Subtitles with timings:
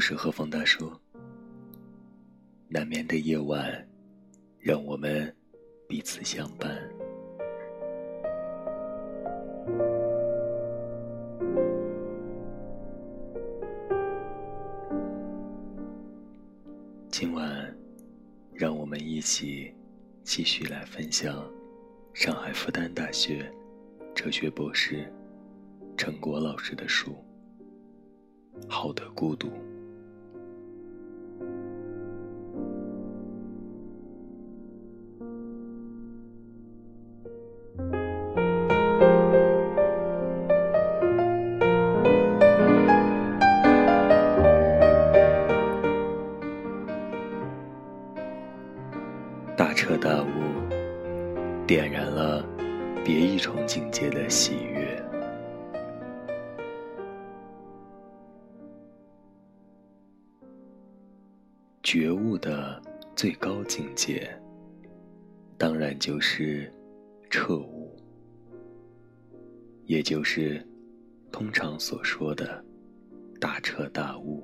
[0.00, 0.90] 我是何方大叔。
[2.68, 3.86] 难眠的夜晚，
[4.58, 5.30] 让我们
[5.86, 6.74] 彼此相伴。
[17.10, 17.76] 今晚，
[18.54, 19.70] 让我们一起
[20.24, 21.46] 继续来分享
[22.14, 23.52] 上海复旦大学
[24.14, 25.12] 哲学博士
[25.94, 27.14] 陈果老师的书
[28.66, 29.48] 《好的孤独》。
[50.00, 52.42] 大悟，点燃了
[53.04, 54.96] 别一重境界的喜悦。
[61.82, 62.80] 觉悟的
[63.14, 64.26] 最高境界，
[65.58, 66.72] 当然就是
[67.28, 67.94] 彻悟，
[69.84, 70.66] 也就是
[71.30, 72.64] 通常所说的
[73.38, 74.42] 大彻大悟。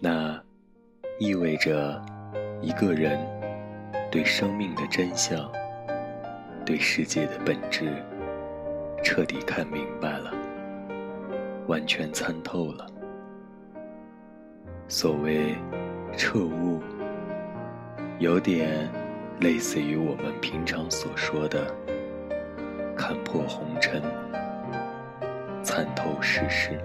[0.00, 0.42] 那
[1.20, 2.04] 意味着。
[2.62, 3.18] 一个人
[4.10, 5.50] 对生命的真相、
[6.64, 7.90] 对世界的本质
[9.02, 10.30] 彻底看明白了，
[11.66, 12.86] 完全参透了。
[14.88, 15.54] 所谓
[16.18, 16.80] 彻悟，
[18.18, 18.90] 有点
[19.40, 21.74] 类似于我们平常所说的
[22.94, 24.02] 看破红尘、
[25.62, 26.78] 参透世事，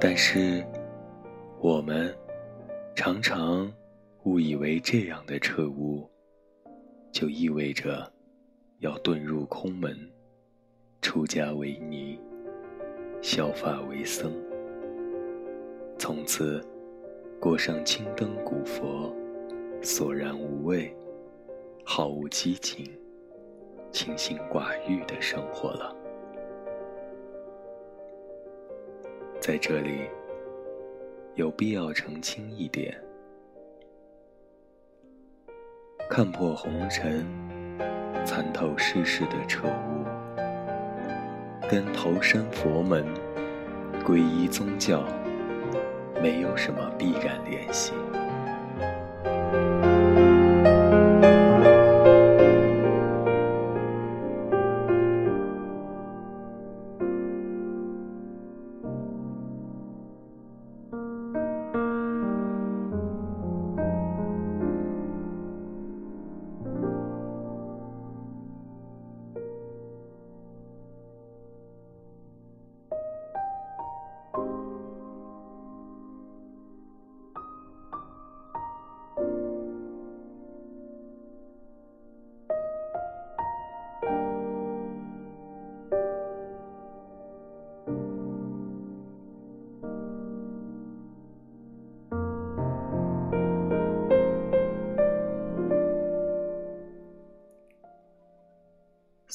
[0.00, 0.64] 但是
[1.58, 2.10] 我们。
[2.96, 3.70] 常常
[4.22, 6.08] 误以为这样的彻悟，
[7.10, 8.10] 就意味着
[8.78, 9.98] 要遁入空门，
[11.02, 12.20] 出家为尼，
[13.20, 14.32] 削发为僧，
[15.98, 16.64] 从此
[17.40, 19.12] 过上青灯古佛、
[19.82, 20.96] 索然无味、
[21.84, 22.88] 毫无激情、
[23.90, 25.94] 清心寡欲的生活了。
[29.40, 30.08] 在这里。
[31.36, 32.96] 有必要澄清一点：
[36.08, 37.26] 看破红尘、
[38.24, 40.04] 参透世事的彻悟，
[41.68, 43.04] 跟投身佛门、
[44.04, 45.04] 皈依宗教
[46.22, 47.92] 没有什么必然联系。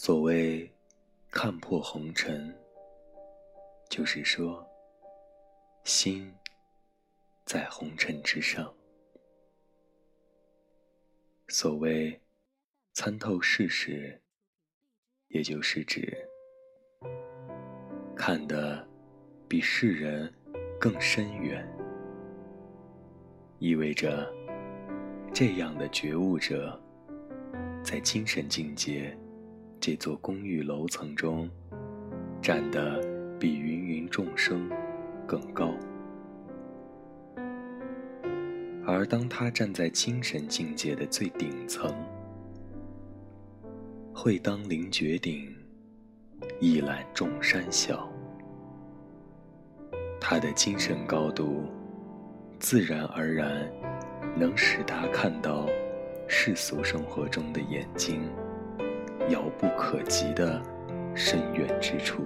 [0.09, 0.67] 所谓
[1.29, 2.51] 看破红尘，
[3.91, 4.67] 就是说，
[5.83, 6.33] 心
[7.45, 8.73] 在红尘之上；
[11.49, 12.19] 所谓
[12.93, 14.19] 参透世事，
[15.27, 16.27] 也就是指
[18.15, 18.83] 看得
[19.47, 20.33] 比世人
[20.81, 21.63] 更深远，
[23.59, 24.27] 意味着
[25.31, 26.81] 这样的觉悟者，
[27.83, 29.15] 在精神境界。
[29.81, 31.49] 这座公寓楼层中，
[32.41, 32.99] 站得
[33.39, 34.69] 比芸芸众生
[35.25, 35.73] 更高。
[38.85, 41.95] 而当他站在精神境界的最顶层，
[44.13, 45.55] 会当凌绝顶，
[46.59, 48.11] 一览众山小。
[50.19, 51.63] 他的精神高度，
[52.59, 53.65] 自然而然
[54.35, 55.69] 能使他看到
[56.27, 58.29] 世俗生活中的眼睛。
[59.27, 60.61] 遥不可及的
[61.13, 62.23] 深远之处，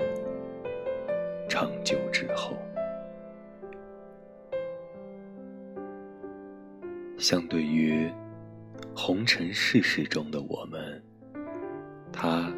[1.50, 2.56] 长久之后，
[7.18, 8.10] 相对于
[8.96, 11.04] 红尘世事中的我们，
[12.12, 12.54] 他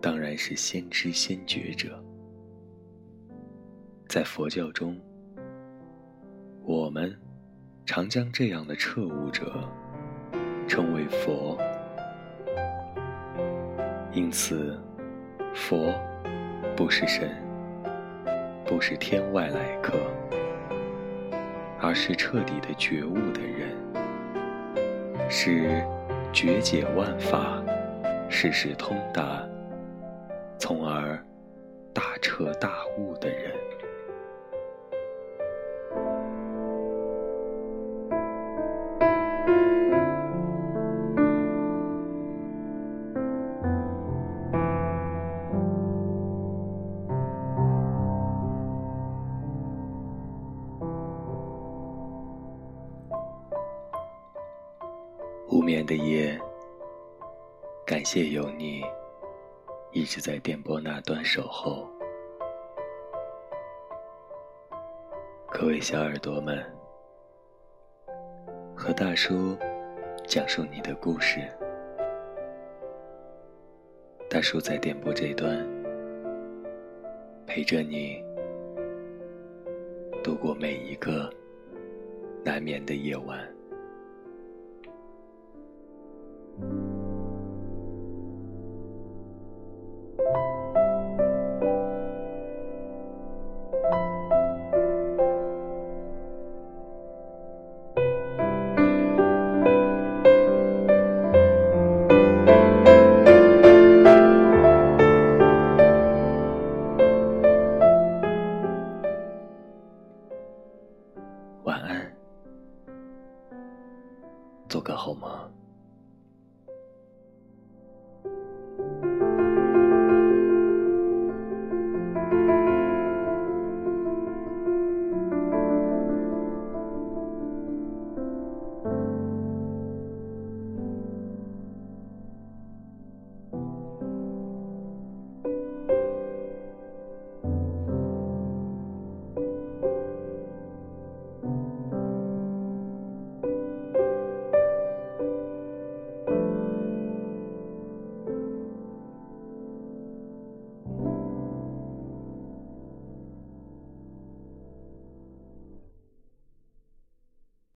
[0.00, 2.00] 当然是先知先觉者。
[4.06, 5.00] 在佛教中，
[6.62, 7.18] 我们
[7.84, 9.68] 常将这样的彻悟者
[10.68, 11.58] 称为佛。
[14.14, 14.78] 因此，
[15.52, 15.92] 佛
[16.76, 17.28] 不是神，
[18.64, 19.94] 不是天外来客，
[21.80, 23.70] 而是彻底的觉悟的人，
[25.28, 25.84] 是
[26.32, 27.60] 觉解万法、
[28.28, 29.44] 世事通达，
[30.58, 31.18] 从而
[31.92, 33.52] 大彻大悟的人。
[55.64, 56.38] 眠的夜，
[57.86, 58.84] 感谢有你
[59.92, 61.88] 一直在电波那端守候。
[65.50, 66.62] 各位小耳朵们，
[68.76, 69.56] 和大叔
[70.26, 71.40] 讲述你的故事。
[74.28, 75.66] 大叔在电波这端
[77.46, 78.22] 陪着你
[80.22, 81.32] 度过每一个
[82.44, 83.53] 难眠的夜晚。